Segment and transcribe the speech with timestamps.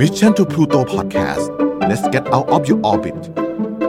[0.00, 1.44] Mission to Pluto Podcast
[1.88, 3.16] let's get out of your orbit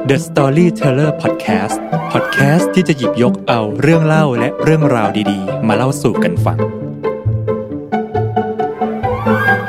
[0.09, 1.77] The Storyteller Podcast
[2.13, 6.57] Podcast ที่จะหยิบยกเอาเรื่องเล่าและเรื่องราวดีๆ มาเล่าสู่กันฟัง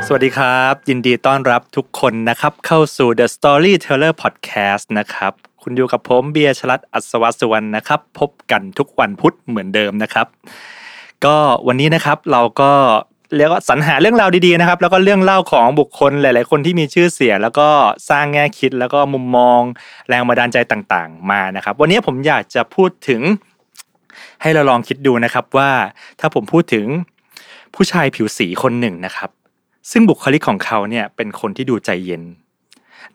[0.05, 10.27] สวัสดีครับ ยินดีต้อนรับทุกคนนะครับ เข้าสู่ The Storyteller Podcast นะครับ คุณอยู่กับผมเบียร์ชลัดอัศวสุวรรณนะครับ พบกันทุกวันพุธเหมือนเดิมนะครับ
[11.25, 11.37] ก็
[11.67, 12.71] วันนี้นะครับเราก็
[13.37, 17.69] เรียกว่าสรรหาเรื่องราวดีๆนะครับ แล้วก็เรื่องเล่าของบุคคลหลาย ๆ คนที่มีชื่อเสียงแล้วก็
[18.09, 19.61] สร้างแง่คิดแล้วก็มุมมอง
[20.09, 23.21] แรงบันดาลใจต่างๆ มานะครับ วันนี้ผมอยากจะพูดถึง
[24.41, 25.71] ให้เราลองคิดดูนะครับว่า
[26.19, 26.85] ถ้าผมพูดถึง
[27.75, 29.29] ผู้ชายผิวสีคนหนึ่งนะครับ
[29.91, 32.23] ซึ่งบุคลิกของเขาเนี่ยเป็นคนที่ดูใจเย็น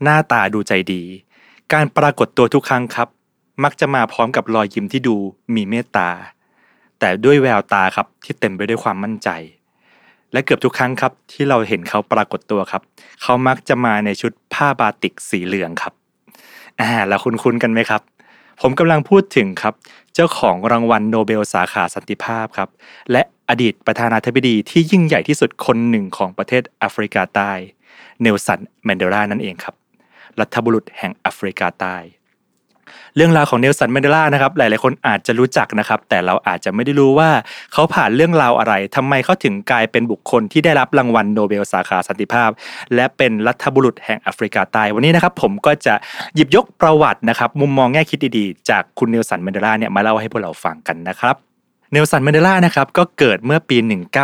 [0.02, 1.02] หน้าตาดูใจดี
[1.72, 3.08] การปรากฏตัวทุกครั้งครับ
[3.64, 5.16] มักจะมาพร้อมกับรอยยิ้มที่ดู
[5.54, 6.10] มีเมตตา
[6.98, 9.28] แต่ด้วยแววตาครับที่เต็มไปด้วยความมั่นใจ
[10.32, 12.82] และเกือบทุกครั้งครับ ที่เราเห็นเขาปรากฏตัวครับ
[13.22, 15.92] เขามักจะมาในชุดผ้าบาติกสีเหลืองครับ
[16.80, 18.02] อ่าแล้วคุณคุ้นๆกันไหมครับ
[18.60, 19.74] ผมกำลังพูดถึงครับ
[20.14, 22.68] เจ้าของรางวัลโนเบลสาขาสันติภาพครับ
[23.12, 27.52] และอดีตประธานาธิบดีที่ยิ่งใหญ่ที่สุดคนหนึ่งของประเทศแอฟริกาใต้
[28.20, 29.74] เนลสันแมนเดลานั่นเองครับ
[30.40, 31.96] รัฐบุรุษแห่งแอฟริกาใต้
[33.16, 37.30] เรื่องราวของเนลสันแมนเดลานะครับหลายๆคนอาจจะรู้จักนะครับแต่เราอาจจะไม่ได้รู้ว่า
[37.72, 42.50] เขาผ่านเรื่องราวอะไรทำไมเขาถึงกลายเป็นบุคคลที่ได้รับรางวัลโนเบลสาขาสันติภาพ
[42.94, 45.94] และเป็นรัฐบุรุษแห่งแอฟริกาใต้วันนี้นะครับผมก็จะ
[46.34, 51.36] หยิบยกประวัตินะครับมุมมองแง่คิดดีๆ จากคุณเนลสันแมนเดลาเนี่ยมาเล่าให้พวกเราฟังกันนะครับ
[51.92, 53.76] เนลสันแมนเดลานะครับก็เกิดเมื่อปี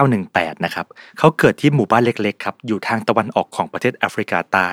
[0.09, 0.87] 1918 นะครับ
[1.19, 4.69] เขาเกิดที่หมู่บ้านเล็กๆครับอยู่ทางตะวันออกของประเทศแอฟริกาใต้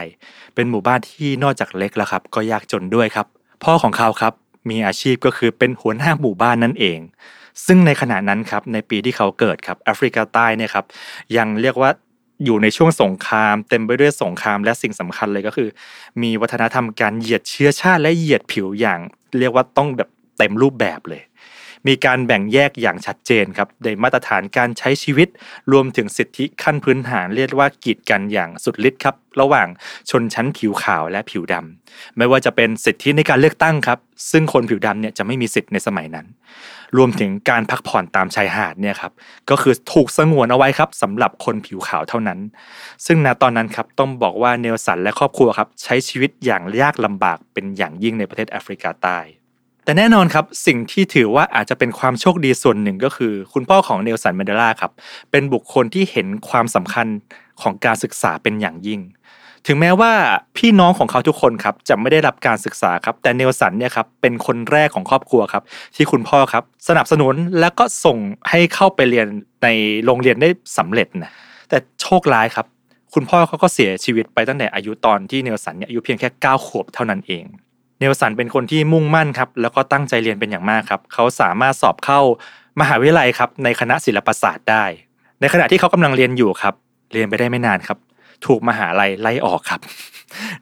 [0.56, 3.28] เป็นหมู่บ้านที่นอกจากเล็กแล้วครับก็ยากจนด้วยครับ
[3.64, 4.34] พ่อของเขาครับ
[4.70, 7.00] มีอาชีพก็คือเป็นหัวหน้าหมู่บ้านนั่นเอง
[7.66, 10.86] ซึ่งในขณะนั้นครับในปีที่เขาเกิดครับแอฟริกาใต้เนี่ยครับ
[11.38, 11.90] ยังเรียกว่า
[12.46, 15.70] อยู่ในช่วงสงคราม เต็มไปด้วยสงครามและสิ่งสำคัญเลยก็คือ
[16.22, 19.00] มีวัฒนธรรมการเหยียดเชื้อชาติและเหยียดผิวอย่าง
[19.40, 21.22] เรียกว่าต้องแบบเต็มรูปแบบเลย
[21.88, 25.30] มีการแบ่งแยกอย่างชัดเจนครับในมาตรฐานการใช้ชีวิต
[25.72, 29.68] รวมถึงสิทธิขั้นพื้นฐานเรียกว่ากีดกันอย่างสุดฤทธิ์ครับระหว่าง
[30.10, 34.00] ชนชั้นผิวขาวและผิวดำไม่ว่าจะเป็นสิทธิในการเลือกตั้งครับ
[34.32, 36.28] ซึ่งคนผิวดำเนี่ยจะไม่มีสิทธิ์ในสมัยนั้น
[36.98, 39.12] รวมถึงการพักผ่อนตามชายหาดเนี่ยครับ
[39.50, 42.40] ก็คือถูกสงวนเอาไว้ครับสำหรับคนผิวขาวเท่านั้น
[43.06, 49.20] ซึ่งณตอนนั้นครับต้องบอกว่าเนลสันและครอบครัวครับใช้ชีวิตอย่างยากลำบากเป็นอย่างยิ่งในประเทศแอฟริกาใต้
[49.84, 54.92] แต่แน่นอนครับสิ่งที่ถือว่าอาจจะเป็นความโชคดีส่วนหนึ่งก็คือ คุณพ่อของเนลสันแมนเดลาครับ
[55.32, 57.08] เป็นบุคคลที่เห็นความสำคัญ
[57.62, 59.02] ของการศึกษาเป็นอย่างยิ่ง
[59.68, 60.12] ถึงแม้ว่า
[60.58, 65.64] พี่น้องของเขาทุกคนครับจะไม่ได้รับการศึกษาครับ แต่เนลสันเนี่ยครับเป็นคนแรกของครอบครัวครับ
[65.96, 68.18] ที่คุณพ่อครับ สนับสนุนแล้วก็ส่ง
[68.50, 69.28] ให้เข้าไปเรียน
[69.64, 69.68] ใน
[70.06, 71.32] โรงเรียนได้สำเร็จนะ
[71.70, 72.66] แต่โชคร้ายครับ
[73.14, 77.44] คุณพ่อเขาก็เสียชีวิตไปตั้งแต่อายุตอนที่เนลสันเนี่ยอายุเพียงแค่9ขวบเท่านั้นเอง
[78.02, 82.20] เนลสันเป็นคนที่มุ่งมั่นครับแล้วก็ตั้งใจเรียนเป็นอย่างมากครับเขาสามารถสอบเข้า
[82.82, 84.84] มหาวิทยาลัยครับในคณะศิลปศาสตร์ได้
[85.42, 86.74] ในขณะที่เขากำลังเรียนอยู่ครับ
[87.14, 87.98] เรียนไปได้ไม่นานครับ
[88.46, 89.82] ถูกมหาลัยไล่ออกครับ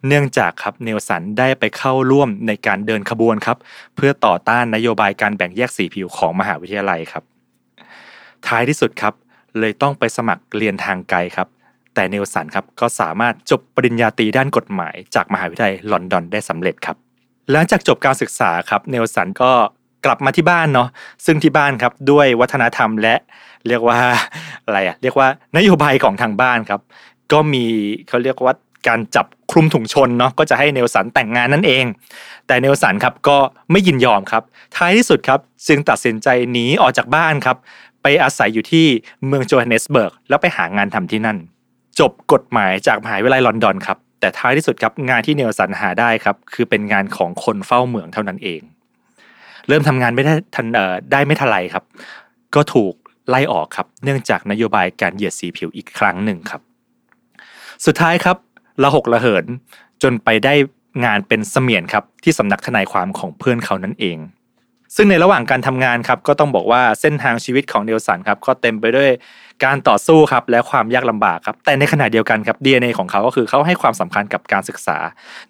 [0.06, 3.58] เนื่องจากครับเนลสันได้ไปเข้าร่วมในการเดินขบวนครับ
[3.96, 7.24] เพื่อต่อต้านนโยบายการแบ่งแยกสีผิวของมหาวิทยาลัยครับ
[8.46, 9.14] ท้ายที่สุดครับ
[9.58, 11.48] เลยต้องไปสมัครเรียนทางไกลครับ
[11.94, 16.96] แต่เนลสันครับก็สามารถจบปริญญาตรีด้านกฎหมายจากมหาวิทยาลัยลอนดอนได้สำเร็จครับ
[17.52, 19.52] หลังจากจบการศึกษาครับเนลสันก็
[20.04, 20.88] กลับมาที่บ้านเนาะ
[21.26, 23.14] ซึ่งที่บ้านครับด้วยวัฒนธรรมและ
[23.68, 23.98] เรียกว่า
[24.64, 26.80] อะไรอะเรียกว่านโยบายของทางบ้านครับ
[27.32, 27.64] ก็มี
[28.08, 28.54] เขาเรียกว่า
[28.88, 31.84] การจับคลุมถุงชนเนาะก็จะให้เนลสันแต่งงานนั่นเอง
[32.46, 33.38] แต่เนลสันครับก็
[33.70, 34.42] ไม่ยินยอมครับ
[34.76, 37.56] ท้ายที่สุดครับจึงตัดสินใจหนีออกจากบ้านครับ
[38.02, 38.86] ไปอาศัยอยู่ที่
[39.26, 41.38] เมืองโจฮันเนสเบิร์กแล้วไปหางานทำที่นั่น
[42.00, 48.60] จบกฎหมายจากมหาวิทยาลัยลอนดอนครับ แต่ท้ายที่สุดครับงานที่เนลสันหาได้ครับคือเป็นงานของคนเฝ้าเมืองเท่านั้นเอง
[49.68, 51.84] เริ่มทำงานไม่ได้ทันเอ่อได้ไม่ทันไรครับ
[52.54, 52.94] ก็ถูก
[53.28, 56.60] ไล่ออกครับ เนื่องจากนโยบายการเหยียดสีผิวอีกครั้งหนึ่งครับ
[57.86, 58.36] สุดท้ายครับ
[58.82, 59.44] ระหกระเหิน
[60.02, 60.54] จนไปได้
[61.04, 64.18] งานเป็นเสมียนครับที่สำนักทนายความของเพื่อนเขานั่นเอง
[64.96, 69.10] ซึ่งในระหว่างการทำงานครับก็ต้องบอกว่าเส้นทางชีวิตของเดลสันครับก็เต็มไปด้วย
[69.64, 74.98] การต่อสู้ครับและความยากลำบากครับแต่ในขณะเดียวกันครับ DNA ของเขาก็คือเขาให้ความสำคัญกับการศึกษา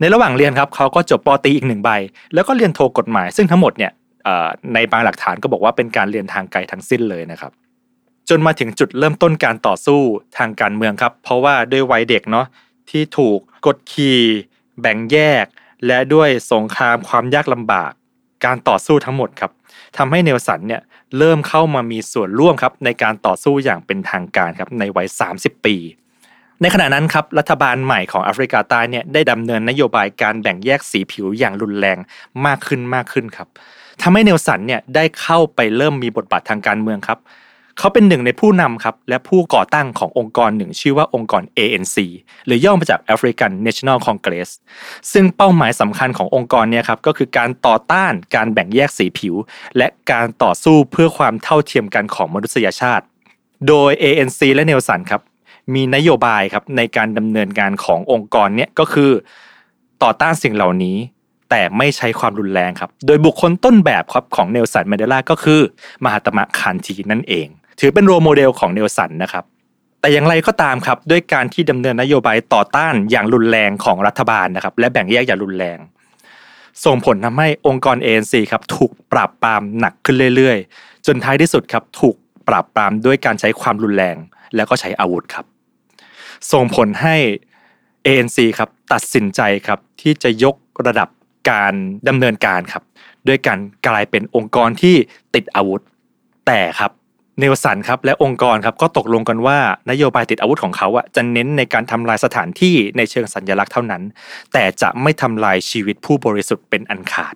[0.01, 1.91] ในระหว่างเรียนครับเขาก็จบปอตีอีกหนึ่งใบ
[2.35, 3.93] แล้วก็เรียนโทกฎหมาย ซึ่งทั้งหมดเนี่ย
[4.75, 7.53] ในบางหลักฐานก็บอกว่าเป็นการเรียนทางไกลทั้งสิ้นเลยนะครับ
[8.29, 10.01] จนมาถึงจุดเริ่มต้นการต่อสู้
[10.39, 12.47] ทางการเมืองครับ เพราะว่าด้วยวัยเด็กเนาะ
[12.91, 14.21] ที่ถูกกดขี่
[14.81, 15.45] แบ่งแยก
[15.87, 17.91] และด้วยสงครามความยากลำบาก
[18.45, 19.51] การต่อสู้ทั้งหมดครับ
[19.99, 20.81] ทำให้เนลสันเนี่ย
[21.19, 25.77] เริ่มเข้ามามีส่วนร่วมครับในการต่อสู้อย่างเป็นทางการครับในวัย 30 ปี
[26.63, 31.99] ในขณะนั้นครับรัฐบาลใหม่ของแอฟริกาใต้เนี่ยได้ดำเนินนโยบายการแบ่งแยกสีผิวอย่างรุนแรง
[32.47, 33.49] มากขึ้นมากขึ้นครับ
[34.03, 37.19] ทำให้เนลสันเนี่ยได้เข้าไปเริ่มมีบทบาททางการเมืองครับ
[37.83, 41.97] เขาเป็นหนึ่งในผู้นำครับ และผู้ก่อตั้งขององค์กรหนึ่งชื่อว่าองค์กร ANC
[42.47, 44.51] หรือย่อมาจาก African National Congress
[45.13, 49.35] ซึ่งเป้าหมายสำคัญขององค์กรเนี่ยครับก็คือการต่อต้านการแบ่งแยกสีผิว
[49.77, 53.05] และการต่อสู้เพื่อความเท่าเทียมกันของมนุษยชาติ
[53.69, 55.23] โดย ANC และเนลสันครับ
[55.75, 59.11] มีนโยบายครับในการดำเนินการขององค์กรเนี่ยก็คือ
[60.03, 60.97] ต่อต้านสิ่งเหล่านี้
[61.51, 65.61] แต่ไม่ใช้ความรุนแรงครับ โดยบุคคลต้นแบบครับของเนลสันแมนเดลาก็คือ
[66.05, 67.49] มหาตมะคานทีนั่นเอง
[67.81, 69.45] ถือเป็น role model ของเนลสันนะครับ
[70.01, 75.79] แต่อย่างไรก็ตามครับด้วยการที่ดำเนินนโยบายต่อต้านอย่างรุนแรงของรัฐบาลนะครับและแบ่งแยกอย่างรุนแรง
[76.85, 82.17] ส่งผลทำให้องค์กร ANC ครับถูกปราบปรามหนักขึ้นเรื่อยๆ จนท้ายที่สุดครับถูก
[82.49, 84.17] ปราบปรามด้วยการใช้ความรุนแรง
[84.57, 85.45] แล้วก็ใช้อาวุธครับ
[86.53, 87.17] ส่งผลให้
[88.07, 90.57] ANC ครับตัดสินใจครับที่จะยก
[90.87, 91.09] ระดับ
[91.51, 91.75] การ
[92.09, 92.83] ดำเนินการครับ
[93.29, 94.97] ด้วยการกลายเป็นองค์กรที่
[95.35, 95.81] ติดอาวุธ
[96.47, 96.91] แต่ครับ
[97.41, 99.59] เนลสันครับและองค์กรครับก็ตกลงกันว่า
[99.91, 104.03] นโยบายติดอาวุธของเขาอะจะเน้นในการทำลายสถานที่ในเชิงสัญลักษณ์เท่านั้น
[104.53, 107.35] แต่จะไม่ทำลายชีวิตผู้บริสุทธิ์เป็นอันขาด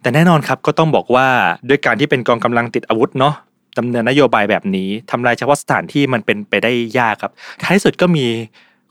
[0.00, 1.26] แต่แน่นอนครับก็ต้องบอกว่า
[1.68, 3.34] ด้วยการที่เป็นกองกำลังติดอาวุธเนาะ
[3.78, 7.32] ดำเนินนโยบายแบบนี้ทำลายเฉพาะสถานที่มันเป็นไปได้ยากครับ
[7.62, 8.26] ท้ายสุดก็มี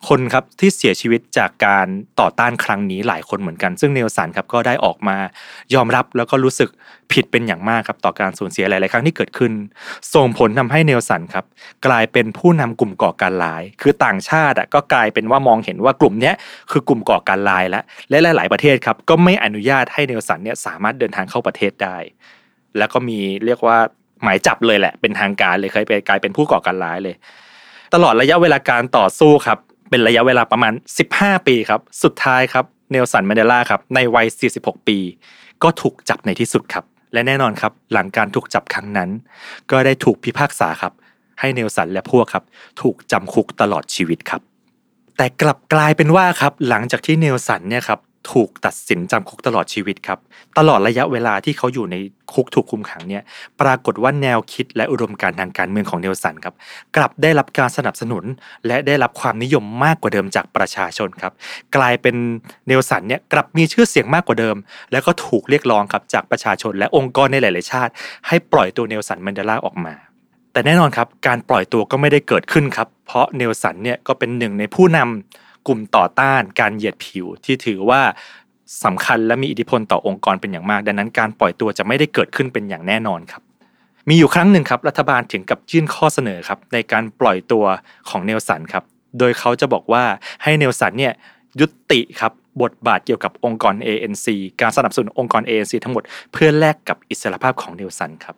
[0.08, 1.88] คนครับที่เสียชีวิตจากการ
[2.20, 5.18] ต่อต้านครั้งนี้หลายคนเหมือนกัน ซึ่งเนลสันครับก็ได้ออกมา
[5.76, 6.70] ยอมรับแล้วก็รู้สึก
[7.12, 9.52] ผิดเป็นอย่างมากครับต่อการสูญเสียหลาย ๆ ครั้งที่เกิดขึ้น
[10.16, 11.46] ส่งผลทำให้เนลสันครับ
[11.88, 16.34] กลายเป็นผู้นำกลุ่มก่อการร้าย คือต่างชาติก็กลายเป็นว่ามองเห็นว่ากลุ่มนี้
[16.72, 21.98] คือกลุ่มก่อการร้ายแล้วและหลาย ๆ ประเทศครับก็ไม่อนุญาตให้เนลสันเนี่ยสามารถเดินทางเข้าประเทศได้
[22.78, 23.78] แล้วก็มีเรียกว่า
[24.24, 27.16] หมายจับเลยแหละเป็นทางการเลยเคยไปกลายเป็นผู้ก่อการร้ายเลย
[27.94, 29.60] ตลอดระยะเวลาการต่อสู้ครับ
[29.90, 30.74] เป็นระยะเวลาประมาณ
[31.10, 34.98] 15 ปีครับ สุดท้ายครับเนลสันแมนเดลาครับในวัย 46 ปี
[35.64, 39.10] ก็ถูกจับในที่สุดครับ และแน่นอนครับ หลังการถูกจับครั้งนั้น
[39.72, 40.94] ก็ได้ถูกพิพากษาครับ
[41.40, 42.44] ให้เนลสันและพวกครับ
[42.82, 44.42] ถูกจำคุกตลอดชีวิตครับ
[45.18, 48.00] แต่กลับกลายเป็นว่าครับ หลังจากที่เนลสันเนี่ยครับ
[48.32, 50.20] ถูกตัดสินจำคุกตลอดชีวิตครับ
[50.58, 51.96] ตลอดระยะเวลาที่เขาอยู่ใน
[52.34, 53.24] คุกถูกคุมขังเนี่ย
[53.62, 56.56] ปรากฏว่าแนวคิดและอุดมการณ์ทางการเมืองของเนลสันครับ
[56.96, 58.24] กลับได้รับการสนับสนุน
[58.68, 61.34] และได้รับความนิยมมากกว่าเดิมจากประชาชนครับ
[61.76, 62.16] กลายเป็น
[62.68, 64.56] เนลสันเนี่ยกลับมีชื่อเสียงมากกว่าเดิม
[64.92, 67.92] แล้วก็ถูกเรียกร้องครับจากประชาชนและองค์กรในหลาย ๆ ชาติ
[68.28, 69.94] ให้ปล่อยตัวเนลสันแมนเดลาออกมา
[70.54, 78.02] แต่แน่นอนครับการปล่อยตัวก็ไม่ได้เกิดขึ้นครับ เพราะเนลสันเนี่ยก็เป็นหนึ่งในผู้นำ กลุ่มต่อต้านการเหยียดผิวที่ถือว่า
[78.84, 83.42] สำคัญและมีอิทธิพลต่อองค์กรเป็นอย่างมาก ดังนั้นการปล่อยตัวจะไม่ได้เกิดขึ้นเป็นอย่างแน่นอนครับ
[84.10, 87.66] มีอยู่ครั้งหนึ่งครับรัฐบาลถึงกับยื่นข้อเสนอครับในการปล่อยตัว
[88.10, 88.84] ของเนลสันครับ
[89.20, 90.04] โดยเขาจะบอกว่า
[90.44, 91.14] ให้เนลสันเนี่ย
[91.60, 92.32] ยุติครับ
[92.62, 94.28] บทบาทเกี่ยวกับองค์กร ANC
[94.62, 98.36] การสนับสนุนองค์กร ANC ทั้งหมดเพื่อแลกกับอิสรภาพของเนลสันครับ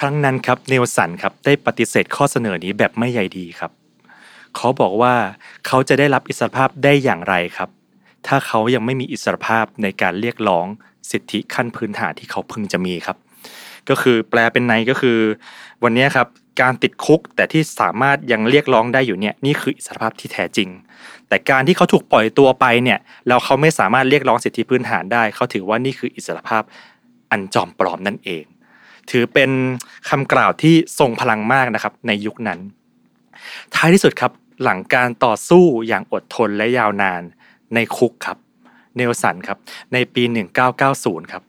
[0.00, 3.70] ครั้งนั้นครับเนลสันครับได้ปฏิเสธข้อเสนอนี้แบบไม่ใยดีครับ
[4.56, 5.14] เขาบอกว่า
[5.66, 7.68] เขาจะได้รับอิสรภาพได้อย่างไรครับ
[8.26, 10.66] ถ้าเขายังไม่มีอิสรภาพในการเรียกร้อง
[11.10, 13.16] สิทธิขั้นพื้นฐานที่เขาพึงจะมีครับ
[13.88, 15.18] ก็คือแปลเป็นในก็คือ
[15.84, 16.28] วันนี้ครับ
[16.60, 20.68] การติดคุกแต่ที่สามารถยังเรียกร้องได้อยู่เนี่ยนี่คืออิสรภาพที่แท้จริง
[21.28, 26.62] แต่การที่เขาถูกปล่อยตัวไปเนี่ยแล้วเขาไม่สามารถเรียกร้องสิทธิพื้นฐานได้ เขาถือว่านี่คืออิสรภาพ
[27.30, 28.44] อันจอมปลอมนั่นเอง
[29.10, 29.50] ถือเป็น
[30.08, 32.58] คำกล่าวที่ทรงพลังมากนะครับในยุคนั้น
[33.74, 37.22] ท้ายที่สุดครับ หลังการต่อสู้อย่างอดทนและยาวนาน
[37.74, 38.38] ในคุกครับ
[38.96, 39.58] เนลสันครับ
[39.92, 40.22] ในปี
[40.78, 41.42] 1990 ครับ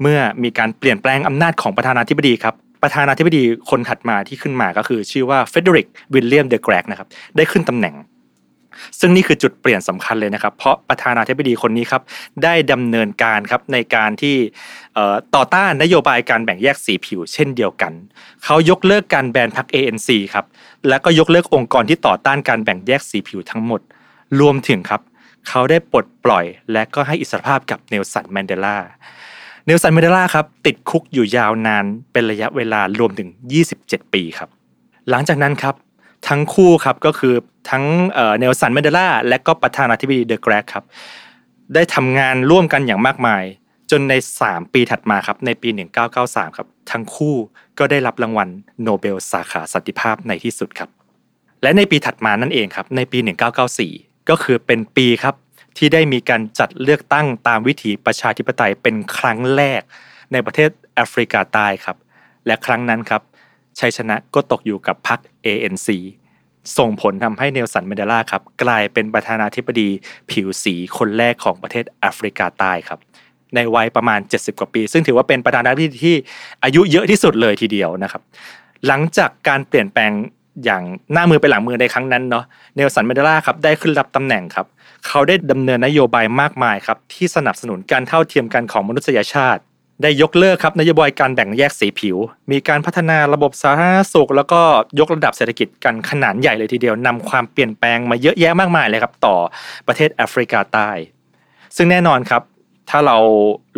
[0.00, 7.94] เมื่อมีการเปลี่ยนแปลงอำนาจของประธานาธิบดีครับ ประธานาธิบดีคนถัดมาที่ขึ้นมาก็คือ ชื่อว่าเฟเดริกวิลเลียมเดอะแคลร์กนะครับ ได้ขึ้นตำแหน่ง
[9.00, 12.02] ซึ่งนี่คือจุดเปลี่ยนสำคัญเลยนะครับ เพราะประธานาธิบดีคนนี้ครับ
[12.42, 14.36] ได้ดำเนินการครับในการที่
[15.34, 17.92] ต่อต้านนโยบายการแบ่งแยกสีผิว เช่นเดียวกัน
[18.44, 20.46] เขายกเลิกการแบนพรรค ANC ครับ
[20.88, 23.80] และก็ยกเลิกองค์กรที่ต่อต้านการแบ่งแยกสีผิวทั้งหมด
[24.40, 25.00] รวมถึงครับ
[25.48, 28.78] เขาได้ปลดปล่อย และก็ให้อิสรภาพกับเนลสันแมนเดลา
[29.66, 33.28] เนลสันแมนเดลาครับติดคุกอยู่ยาวนานเป็นระยะเวลารวมถึง
[33.70, 34.48] 27 ปีครับ
[35.10, 35.74] หลังจากนั้นครับ
[36.28, 37.34] ทั้งคู่ครับก็คือ
[37.70, 37.84] ทั้ง
[38.38, 40.84] เนลสันแมนเดลาและก็ประธานาธิบดีเดอะแคลร์กครับ
[41.74, 43.44] ได้ทำงานร่วมกันอย่างมากมาย
[43.90, 44.14] จนใน
[44.44, 45.68] 3 ปีถัดมาครับในปี
[46.12, 47.34] 1993 ครับ ทั้งคู่
[47.78, 48.48] ก็ได้รับรางวัล
[48.82, 50.88] โนเบลสาขาสันติภาพในที่สุดครับ
[51.62, 53.18] และในปีถัดมานั่นเองครับในปี
[53.74, 55.34] 1994 ก็คือเป็นปีครับ
[55.76, 59.80] ที่ได้มีการจัดเลือกตั้งตามวิถีประชาธิปไตยเป็นครั้งแรก
[60.32, 61.96] ในประเทศแอฟริกาใต้ครับ
[62.46, 63.22] และครั้งนั้นครับ
[63.80, 65.88] ชัยชนะก็ตกอยู่กับพรรค ANC
[66.78, 69.88] ส่งผลทำให้เนลสันแมนเดลาครับกลายเป็นประธานาธิบดี
[70.30, 73.00] ผิวสีคนแรกของประเทศแอฟริกาใต้ครับ
[73.54, 76.16] ในวัยประมาณ 70 กว่าปี ซึ่งถือว่าเป็นประธานาธิบดีที่
[76.64, 78.22] อายุเยอะที่สุดเลยทีเดียวนะครับ
[78.86, 80.12] หลังจากการเปลี่ยนแปลง
[80.64, 80.82] อย่าง
[81.12, 82.44] หน้ามือไปหลังมือในครั้งนั้นเนาะ
[82.76, 84.66] เนลสันแมนเดลาครับได้ขึ้นรับตำแหน่งครับ
[85.06, 89.62] เขาได้ดำเนินนโยบายมากมายครับที่สนับสนุนการเท่าเทียมกันของมนุษยชาติ
[90.02, 92.16] ได้ยกเลิกครับนโยบายการแบ่งแยกสีผิว
[92.50, 94.60] มีการพัฒนาระบบสาธารณสุข แล้วก็
[94.98, 99.36] ยกระดับเศรษฐกิจกันขนาดใหญ่เลยทีเดียวนำความเปลี่ยนแปลงมาเยอะแยะมากมายเลยครับต่อ
[99.86, 100.90] ประเทศแอฟริกาใต้
[101.76, 102.42] ซึ่งแน่นอนครับ
[102.90, 103.16] ถ้าเรา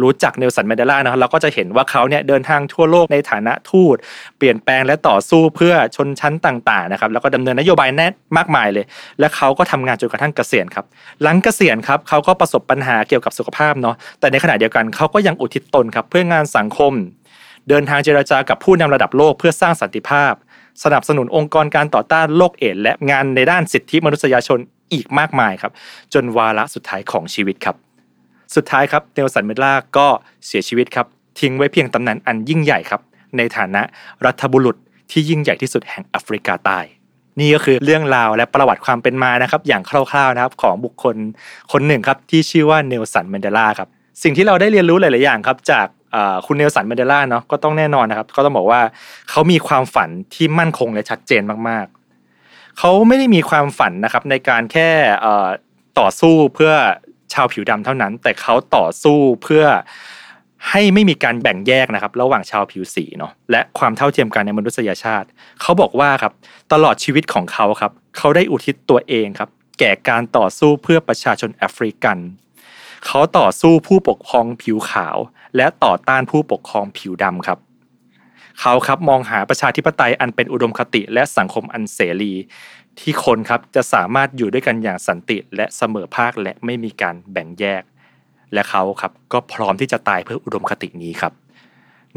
[0.02, 3.96] รู้จักเนลสันแมนเดลานะครับเราก็จะเห็นว่าเขาเนี่ยเดินทางทั่วโลกในฐานะทูต
[4.38, 8.84] เปลี่ยนแปลงและต่อสู้เพื่อชนชั้นต่างๆนะครับแล้วก็ดำเนินนโยบายแน่มากมายเลย
[9.20, 10.84] และเขาก็ทำงานจนกระทั่งเกษียณครับ
[11.22, 16.92] หลังเกษียณครับเขาก็ประสบปัญหาเกี่ยวกับสุขภาพเนาะแต่ในขณะเดียวกันเขาก็ยังอุทิศตนครับเพื่องานสังคม
[17.68, 20.32] เดินทางเจรจากับผู้นำระดับโลกเพื่อสร้างสันติภาพ
[20.84, 24.58] สนับสนุนองค์กรการต่อต้านโรคเอดและงานในด้านสิทธิมนุษยชน
[24.92, 25.72] อีกมากมายครับ
[26.14, 27.85] จนวาระสุดท้ายของชีวิตครับ
[28.54, 30.06] สุดท้ายครับเนลสันเมดล่าก็
[30.46, 31.06] เสียชีวิตครับ
[31.40, 33.00] ทิ้งไว้เพียงตำแหน่งอันยิ่งใหญ่ครับ
[33.36, 33.82] ในฐานะ
[34.26, 34.76] รัฐบุรุษ
[35.10, 36.78] ที่ยิ่งใหญ่ที่สุดแห่งแอฟริกาใต้
[37.40, 41.16] นี่ก็คือเรื่องราวและประวัติความเป็นมานะครับ อย่างคร่าวๆนะครับของบุคคล
[41.72, 43.88] คนหนึ่งครับที่ชื่อว่าเนลสันแมนเดลาครับ
[44.22, 45.86] สิ่งที่เราได้เรียนรู้หลายๆอย่างครับจาก
[46.46, 48.80] คุณเนลสันแมนเดลาเนาะก็ต้องแน่นอนนะครับก็ต้องบอกว่า
[49.30, 54.88] เขามีความฝันที่มั่นคงและชัดเจนมากๆเขาไม่ได้มีความฝันนะครับในการแค่
[55.98, 56.72] ต่อสู้เพื่อ
[57.32, 59.64] ชาวผิวดำเท่านั้น แต่เขาต่อสู้เพื่อ
[60.70, 65.28] ให้ไม่มีการแบ่งแยกนะครับ ระหว่างชาวผิวสีเนาะและความเท่าเทียมกันในมนุษยชาติ
[65.60, 66.32] เขาบอกว่าครับ
[66.72, 72.18] ตลอดชีวิตของเขาครับ เขาได้อุทิศตัวเองครับ แก่การต่อสู้เพื่อประชาชนแอฟริกัน
[73.06, 75.16] เขาต่อสู้ผู้ปกครองผิวขาว
[75.56, 77.58] และต่อต้านผู้ปกครองผิวดำครับ
[78.60, 82.32] เขาครับมองหาประชาธิปไตยอันเป็นอุดมคติและสังคมอันเสรี
[83.00, 87.82] ที่คนครับจะสามารถอยู่ด้วยกันอย่างสันติและเสมอภาคและไม่มีการแบ่งแยก
[88.52, 91.32] และเขาครับก็พร้อมที่จะตายเพื่ออุดมคตินี้ครับ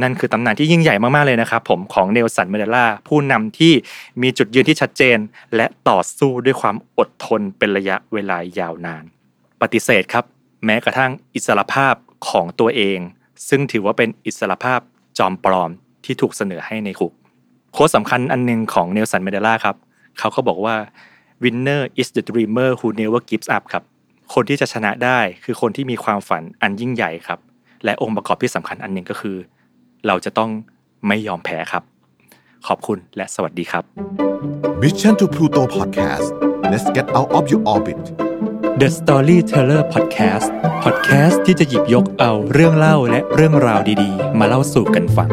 [0.02, 3.74] นั่นคือตำนานที่ยิ่งใหญ่มากๆเลยนะครับ ผมของเนลสันเมเดล่าผู้นำที่
[4.22, 5.18] มีจุดยืนที่ชัดเจน
[5.56, 9.04] และต่อสู้ด้วยความอดทนเป็นระยะเวลายาวนาน
[9.62, 10.26] ปฏิเสธครับ
[10.66, 11.96] แม้กระทั่งอิสรภาพ
[12.30, 13.00] ของตัวเอง
[13.50, 14.80] ซึ่งถือว่าเป็นอิสรภาพ
[15.18, 15.70] จอมปลอม
[16.06, 17.14] ที่ถูกเสนอให้ในคุก
[17.74, 19.76] โค้ดสำคัญอันหนึ่งของเนลสันเมเดล่าครับ
[20.20, 20.76] เขาก็บอกว่า
[21.44, 23.84] winner is the dreamer who never gives up ครับ
[24.34, 27.40] คนที่จะชนะได้คือคนที่มีความฝันอันยิ่งใหญ่ครับ
[27.86, 29.38] และองค์ประกอบที่สำคัญอันหนึ่งก็คือ
[30.08, 30.50] เราจะต้อง
[31.08, 31.84] ไม่ยอมแพ้ครับ
[32.68, 33.84] ขอบคุณและสวัสดีครับ
[34.82, 36.28] Mission to Pluto Podcast
[36.72, 38.02] let's get out of your orbit
[38.82, 40.48] The Storyteller Podcast
[40.84, 45.30] Podcast ที่จะหยิบยกเอาเรื่องเล่าและเรื่องราวดีๆ มาเล่าสู่กันฟัง